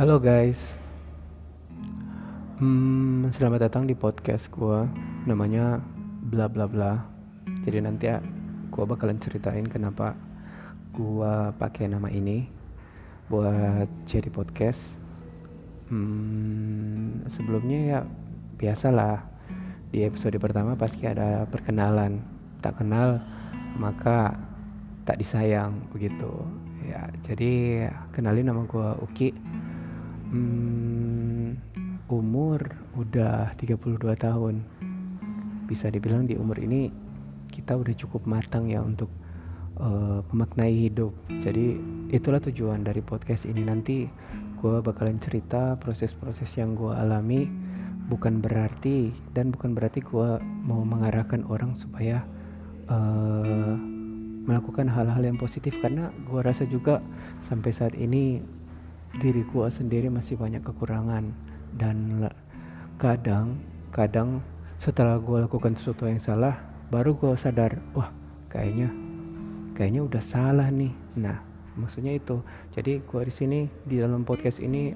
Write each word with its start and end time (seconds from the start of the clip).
Halo 0.00 0.16
guys, 0.16 0.56
hmm, 2.56 3.28
selamat 3.36 3.68
datang 3.68 3.84
di 3.84 3.92
podcast 3.92 4.48
gue. 4.48 4.88
Namanya 5.28 5.76
bla 6.24 6.48
bla 6.48 6.64
bla. 6.64 7.04
Jadi 7.68 7.84
nanti 7.84 8.08
ya, 8.08 8.16
gue 8.72 8.84
bakalan 8.88 9.20
ceritain 9.20 9.68
kenapa 9.68 10.16
gue 10.96 11.52
pakai 11.60 11.92
nama 11.92 12.08
ini 12.08 12.48
buat 13.28 13.84
jadi 14.08 14.32
podcast. 14.32 14.80
Hmm, 15.92 17.20
sebelumnya 17.28 17.78
ya 17.84 18.00
biasalah 18.56 19.20
di 19.92 20.08
episode 20.08 20.40
pertama 20.40 20.80
pasti 20.80 21.04
ada 21.04 21.44
perkenalan. 21.44 22.24
Tak 22.64 22.80
kenal 22.80 23.20
maka 23.76 24.32
tak 25.04 25.20
disayang 25.20 25.76
begitu. 25.92 26.40
Ya, 26.88 27.12
jadi 27.20 27.84
kenalin 28.16 28.48
nama 28.48 28.64
gue 28.64 28.88
Uki 29.04 29.36
hmm, 30.30 31.48
umur 32.10 32.62
udah 32.98 33.54
32 33.58 33.98
tahun. 34.18 34.62
Bisa 35.66 35.86
dibilang 35.90 36.26
di 36.26 36.34
umur 36.34 36.58
ini 36.58 36.90
kita 37.50 37.78
udah 37.78 37.94
cukup 37.94 38.26
matang 38.26 38.70
ya 38.70 38.82
untuk 38.82 39.10
uh, 39.78 40.22
memaknai 40.30 40.90
hidup. 40.90 41.14
Jadi 41.42 41.78
itulah 42.10 42.42
tujuan 42.42 42.82
dari 42.86 43.02
podcast 43.02 43.46
ini. 43.46 43.62
Nanti 43.66 44.06
gue 44.60 44.76
bakalan 44.82 45.18
cerita 45.22 45.78
proses-proses 45.78 46.50
yang 46.58 46.74
gue 46.74 46.90
alami. 46.94 47.46
Bukan 48.10 48.42
berarti 48.42 49.14
dan 49.38 49.54
bukan 49.54 49.70
berarti 49.70 50.02
gue 50.02 50.42
mau 50.42 50.82
mengarahkan 50.82 51.46
orang 51.46 51.78
supaya 51.78 52.26
uh, 52.90 53.78
melakukan 54.46 54.90
hal-hal 54.90 55.22
yang 55.22 55.38
positif. 55.38 55.78
Karena 55.78 56.10
gue 56.26 56.40
rasa 56.42 56.66
juga 56.66 56.98
sampai 57.46 57.70
saat 57.70 57.94
ini 57.94 58.42
diriku 59.18 59.66
sendiri 59.66 60.06
masih 60.06 60.38
banyak 60.38 60.62
kekurangan. 60.62 61.34
Dan 61.74 62.22
kadang 63.00 63.58
kadang 63.90 64.44
setelah 64.78 65.18
gue 65.18 65.42
lakukan 65.42 65.74
sesuatu 65.74 66.06
yang 66.06 66.22
salah 66.22 66.56
baru 66.90 67.14
gue 67.14 67.34
sadar 67.34 67.78
wah 67.94 68.10
kayaknya 68.50 68.90
kayaknya 69.74 70.06
udah 70.06 70.22
salah 70.22 70.68
nih. 70.70 70.94
Nah 71.18 71.42
maksudnya 71.74 72.14
itu. 72.14 72.42
Jadi 72.74 73.02
gue 73.02 73.22
di 73.26 73.34
sini 73.34 73.60
di 73.82 73.98
dalam 73.98 74.22
podcast 74.22 74.62
ini 74.62 74.94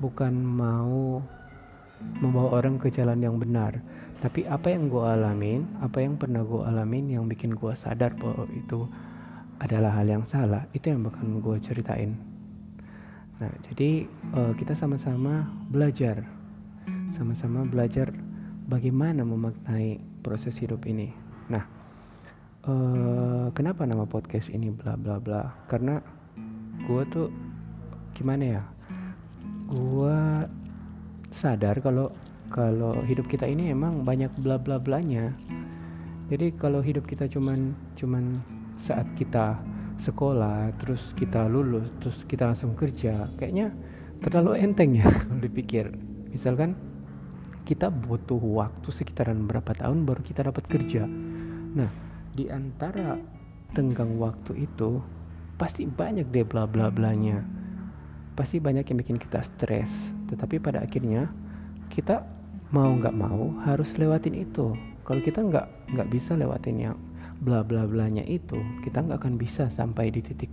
bukan 0.00 0.32
mau 0.32 1.20
membawa 2.20 2.60
orang 2.60 2.80
ke 2.80 2.88
jalan 2.88 3.20
yang 3.20 3.36
benar. 3.36 3.80
Tapi 4.24 4.48
apa 4.48 4.72
yang 4.72 4.88
gue 4.88 5.04
alamin 5.04 5.68
apa 5.84 6.00
yang 6.00 6.16
pernah 6.16 6.40
gue 6.40 6.64
alamin 6.64 7.12
yang 7.12 7.28
bikin 7.28 7.52
gue 7.52 7.72
sadar 7.76 8.16
bahwa 8.16 8.48
itu 8.56 8.88
adalah 9.60 9.94
hal 10.00 10.08
yang 10.08 10.24
salah 10.26 10.66
itu 10.74 10.90
yang 10.90 11.06
bakal 11.06 11.22
gue 11.24 11.56
ceritain 11.62 12.33
Nah, 13.42 13.50
jadi 13.66 14.06
uh, 14.30 14.52
kita 14.54 14.78
sama-sama 14.78 15.42
belajar, 15.66 16.22
sama-sama 17.18 17.66
belajar 17.66 18.14
bagaimana 18.70 19.26
memaknai 19.26 19.98
proses 20.22 20.54
hidup 20.62 20.86
ini. 20.86 21.10
Nah, 21.50 21.66
uh, 22.70 23.50
kenapa 23.50 23.82
nama 23.84 24.06
podcast 24.06 24.54
ini 24.54 24.70
bla 24.70 24.94
bla 24.94 25.18
bla? 25.18 25.50
Karena 25.66 25.98
gue 26.86 27.02
tuh 27.10 27.28
gimana 28.14 28.44
ya? 28.60 28.62
Gue 29.66 30.46
sadar 31.34 31.82
kalau 31.82 32.14
kalau 32.54 33.02
hidup 33.02 33.26
kita 33.26 33.50
ini 33.50 33.74
emang 33.74 34.06
banyak 34.06 34.30
bla 34.38 34.62
bla 34.62 34.78
blanya. 34.78 35.34
Jadi 36.30 36.54
kalau 36.54 36.78
hidup 36.80 37.04
kita 37.10 37.26
cuman 37.26 37.74
cuman 37.98 38.38
saat 38.78 39.10
kita 39.18 39.58
sekolah 40.02 40.74
terus 40.80 41.14
kita 41.14 41.46
lulus 41.46 41.86
terus 42.02 42.18
kita 42.26 42.50
langsung 42.50 42.74
kerja 42.74 43.30
kayaknya 43.38 43.70
terlalu 44.24 44.58
enteng 44.58 44.96
ya 44.96 45.06
kalau 45.22 45.38
dipikir. 45.38 45.92
Misalkan 46.32 46.74
kita 47.64 47.88
butuh 47.88 48.40
waktu 48.40 48.88
sekitaran 48.90 49.46
berapa 49.46 49.72
tahun 49.76 50.04
baru 50.08 50.20
kita 50.24 50.50
dapat 50.50 50.64
kerja. 50.66 51.06
Nah 51.74 51.90
di 52.34 52.50
antara 52.50 53.16
tenggang 53.76 54.18
waktu 54.18 54.66
itu 54.66 54.98
pasti 55.54 55.86
banyak 55.86 56.26
deh 56.34 56.42
bla 56.42 56.66
bla 56.66 56.90
blanya 56.90 57.46
pasti 58.34 58.58
banyak 58.58 58.82
yang 58.90 58.98
bikin 58.98 59.18
kita 59.18 59.40
stres. 59.46 59.90
Tetapi 60.28 60.58
pada 60.58 60.82
akhirnya 60.82 61.30
kita 61.88 62.26
mau 62.74 62.90
nggak 62.90 63.14
mau 63.14 63.54
harus 63.62 63.94
lewatin 63.94 64.34
itu. 64.34 64.74
Kalau 65.06 65.20
kita 65.22 65.40
nggak 65.40 65.94
nggak 65.94 66.08
bisa 66.10 66.34
lewatinnya 66.34 66.98
bla 67.40 67.66
bla 67.66 67.88
blanya 67.88 68.22
itu 68.22 68.60
kita 68.86 69.02
nggak 69.02 69.18
akan 69.22 69.34
bisa 69.40 69.72
sampai 69.74 70.12
di 70.14 70.22
titik 70.22 70.52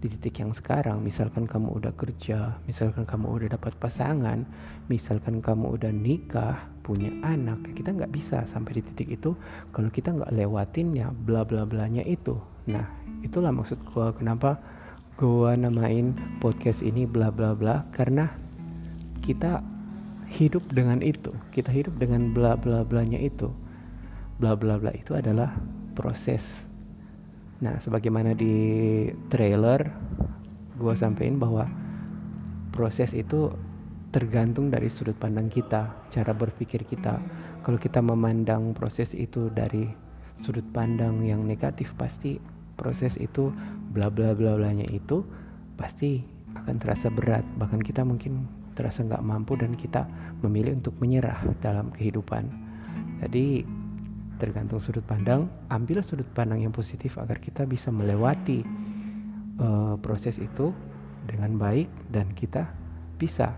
di 0.00 0.08
titik 0.08 0.40
yang 0.40 0.56
sekarang. 0.56 1.04
Misalkan 1.04 1.44
kamu 1.44 1.76
udah 1.76 1.92
kerja 1.92 2.56
misalkan 2.64 3.04
kamu 3.04 3.36
udah 3.36 3.48
dapat 3.54 3.76
pasangan 3.76 4.48
misalkan 4.88 5.44
kamu 5.44 5.76
udah 5.76 5.92
nikah 5.92 6.56
punya 6.80 7.12
anak 7.22 7.60
kita 7.76 7.92
nggak 7.92 8.10
bisa 8.10 8.48
sampai 8.48 8.80
di 8.80 8.82
titik 8.82 9.20
itu 9.20 9.36
kalau 9.70 9.92
kita 9.92 10.10
nggak 10.10 10.32
lewatin 10.32 10.96
ya 10.96 11.12
bla 11.12 11.44
bla 11.44 11.68
blanya 11.68 12.00
itu. 12.02 12.40
Nah 12.66 12.88
itulah 13.20 13.52
maksud 13.52 13.76
gua 13.92 14.16
kenapa 14.16 14.56
gua 15.20 15.52
namain 15.52 16.16
podcast 16.40 16.80
ini 16.80 17.04
bla 17.04 17.28
bla 17.28 17.52
bla 17.52 17.84
karena 17.92 18.32
kita 19.20 19.60
hidup 20.32 20.64
dengan 20.72 21.04
itu 21.04 21.34
kita 21.52 21.68
hidup 21.68 22.00
dengan 22.00 22.32
bla 22.32 22.56
bla 22.56 22.82
blanya 22.82 23.20
itu. 23.20 23.52
Bla 24.40 24.56
bla 24.56 24.80
bla 24.80 24.88
itu 24.96 25.12
adalah 25.12 25.52
proses. 26.00 26.64
Nah 27.60 27.76
sebagaimana 27.76 28.32
di 28.32 28.56
trailer 29.28 29.84
gue 30.80 30.94
sampein 30.96 31.36
bahwa 31.36 31.68
proses 32.72 33.12
itu 33.12 33.52
tergantung 34.08 34.72
dari 34.72 34.88
sudut 34.88 35.14
pandang 35.20 35.52
kita 35.52 36.08
cara 36.08 36.32
berpikir 36.32 36.88
kita. 36.88 37.20
Kalau 37.60 37.76
kita 37.76 38.00
memandang 38.00 38.72
proses 38.72 39.12
itu 39.12 39.52
dari 39.52 39.84
sudut 40.40 40.64
pandang 40.72 41.20
yang 41.20 41.44
negatif 41.44 41.92
pasti 42.00 42.40
proses 42.80 43.20
itu 43.20 43.52
bla 43.92 44.08
bla 44.08 44.32
bla 44.32 44.56
blanya 44.56 44.88
itu 44.88 45.20
pasti 45.76 46.24
akan 46.56 46.80
terasa 46.80 47.12
berat. 47.12 47.44
Bahkan 47.60 47.84
kita 47.84 48.08
mungkin 48.08 48.48
terasa 48.72 49.04
nggak 49.04 49.20
mampu 49.20 49.60
dan 49.60 49.76
kita 49.76 50.08
memilih 50.40 50.80
untuk 50.80 50.96
menyerah 50.96 51.44
dalam 51.60 51.92
kehidupan. 51.92 52.48
Jadi 53.20 53.68
tergantung 54.40 54.80
sudut 54.80 55.04
pandang 55.04 55.46
ambil 55.68 56.00
sudut 56.00 56.26
pandang 56.32 56.64
yang 56.64 56.72
positif 56.72 57.20
agar 57.20 57.36
kita 57.36 57.68
bisa 57.68 57.92
melewati 57.92 58.64
uh, 59.60 60.00
proses 60.00 60.40
itu 60.40 60.72
dengan 61.28 61.60
baik 61.60 61.92
dan 62.08 62.32
kita 62.32 62.64
bisa 63.20 63.52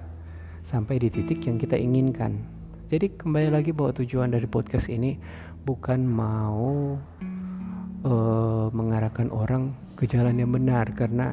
sampai 0.67 0.99
di 0.99 1.09
titik 1.11 1.43
yang 1.47 1.59
kita 1.59 1.79
inginkan. 1.79 2.43
Jadi 2.91 3.15
kembali 3.17 3.49
lagi 3.49 3.71
bahwa 3.73 3.97
tujuan 3.97 4.35
dari 4.35 4.45
podcast 4.45 4.91
ini 4.93 5.17
bukan 5.65 6.05
mau 6.05 6.99
uh, 8.05 8.67
mengarahkan 8.69 9.33
orang 9.33 9.73
ke 9.97 10.05
jalan 10.05 10.37
yang 10.37 10.53
benar. 10.53 10.93
Karena 10.93 11.33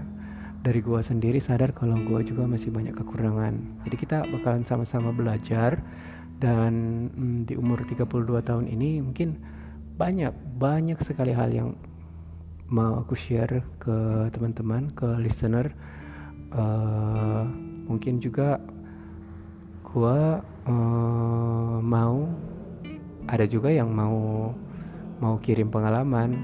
dari 0.63 0.79
gua 0.79 1.03
sendiri 1.03 1.41
sadar 1.43 1.75
kalau 1.75 1.99
gua 2.07 2.23
juga 2.23 2.47
masih 2.47 2.71
banyak 2.71 2.95
kekurangan. 2.95 3.83
Jadi 3.83 3.95
kita 3.99 4.23
bakalan 4.29 4.63
sama-sama 4.63 5.11
belajar 5.11 5.83
dan 6.39 6.73
mm, 7.11 7.38
di 7.51 7.53
umur 7.59 7.83
32 7.83 8.39
tahun 8.47 8.66
ini 8.72 9.03
mungkin 9.03 9.35
banyak 10.00 10.31
banyak 10.55 11.00
sekali 11.03 11.35
hal 11.35 11.51
yang 11.51 11.69
mau 12.72 13.03
aku 13.03 13.19
share 13.19 13.59
ke 13.77 14.29
teman-teman 14.31 14.88
ke 14.95 15.05
listener. 15.19 15.75
Uh, 16.50 17.45
mungkin 17.85 18.23
juga 18.23 18.57
gua 19.83 20.41
uh, 20.66 21.77
mau 21.83 22.25
ada 23.29 23.45
juga 23.45 23.69
yang 23.69 23.91
mau 23.91 24.50
mau 25.19 25.35
kirim 25.44 25.67
pengalaman 25.69 26.39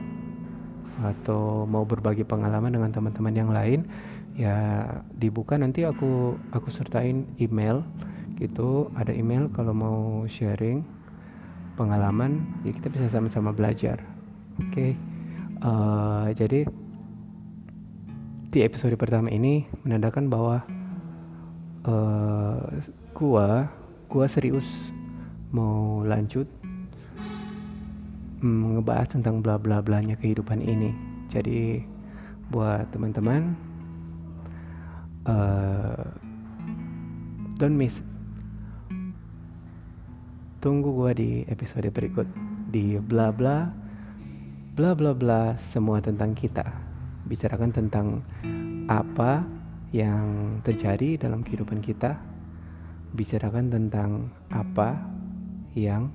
atau 1.00 1.64
mau 1.64 1.88
berbagi 1.88 2.28
pengalaman 2.28 2.76
dengan 2.76 2.92
teman-teman 2.92 3.34
yang 3.34 3.50
lain. 3.56 3.88
Ya 4.36 4.84
dibuka 5.16 5.56
nanti 5.56 5.88
aku 5.88 6.36
aku 6.52 6.68
sertain 6.68 7.24
email 7.40 7.88
gitu 8.36 8.92
ada 9.00 9.16
email 9.16 9.48
kalau 9.56 9.72
mau 9.72 10.00
sharing 10.28 10.84
pengalaman 11.80 12.44
ya 12.68 12.72
kita 12.76 12.92
bisa 12.92 13.08
sama-sama 13.08 13.56
belajar 13.56 14.04
oke 14.60 14.72
okay? 14.72 14.92
uh, 15.64 16.28
eh, 16.28 16.36
jadi 16.36 16.60
di 18.52 18.60
episode 18.64 18.96
pertama 18.96 19.28
ini 19.28 19.68
menandakan 19.84 20.32
bahwa 20.32 20.64
uh, 21.88 22.64
gua 23.12 23.68
gua 24.08 24.26
serius 24.32 24.68
mau 25.52 26.04
lanjut 26.08 26.48
mm, 28.40 28.80
ngebahas 28.80 29.12
tentang 29.12 29.44
bla 29.44 29.60
bla 29.60 29.84
blanya 29.84 30.16
kehidupan 30.16 30.64
ini 30.64 30.96
jadi 31.28 31.84
buat 32.48 32.88
teman-teman 32.96 33.56
uh, 35.28 36.16
don't 37.60 37.76
miss 37.76 38.00
tunggu 40.66 40.90
gue 40.98 41.12
di 41.14 41.32
episode 41.46 41.86
berikut 41.94 42.26
di 42.74 42.98
bla 42.98 43.30
bla 43.30 43.70
bla 44.74 44.98
bla 44.98 45.14
bla 45.14 45.54
semua 45.62 46.02
tentang 46.02 46.34
kita 46.34 46.66
bicarakan 47.30 47.70
tentang 47.70 48.26
apa 48.90 49.46
yang 49.94 50.58
terjadi 50.66 51.22
dalam 51.22 51.46
kehidupan 51.46 51.86
kita, 51.86 52.18
bicarakan 53.14 53.70
tentang 53.70 54.34
apa 54.50 54.98
yang 55.78 56.10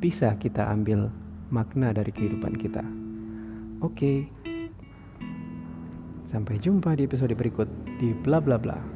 bisa 0.00 0.32
kita 0.40 0.64
ambil 0.72 1.12
makna 1.52 1.92
dari 1.92 2.08
kehidupan 2.08 2.56
kita. 2.56 2.84
Oke, 3.84 4.32
sampai 6.24 6.56
jumpa 6.56 6.96
di 6.96 7.04
episode 7.04 7.36
berikut 7.36 7.68
di 8.00 8.16
bla 8.16 8.40
bla 8.40 8.56
bla. 8.56 8.93